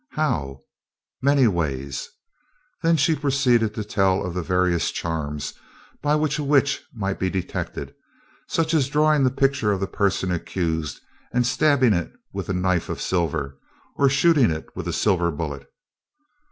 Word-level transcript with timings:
"How?" 0.13 0.61
"Many 1.21 1.45
ways." 1.45 2.09
Then 2.81 2.97
she 2.97 3.15
proceeded 3.15 3.75
to 3.75 3.83
tell 3.83 4.25
of 4.25 4.33
the 4.33 4.41
various 4.41 4.89
charms 4.89 5.53
by 6.01 6.15
which 6.15 6.39
a 6.39 6.43
witch 6.43 6.81
might 6.91 7.19
be 7.19 7.29
detected, 7.29 7.93
such 8.47 8.73
as 8.73 8.87
drawing 8.89 9.23
the 9.23 9.29
picture 9.29 9.71
of 9.71 9.79
the 9.79 9.85
person 9.85 10.31
accused 10.31 10.99
and 11.31 11.45
stabbing 11.45 11.93
it 11.93 12.11
with 12.33 12.49
a 12.49 12.53
knife 12.53 12.89
of 12.89 12.99
silver, 12.99 13.59
or 13.95 14.09
shooting 14.09 14.49
it 14.49 14.75
with 14.75 14.87
a 14.87 14.93
silver 14.93 15.29
bullet. 15.29 15.69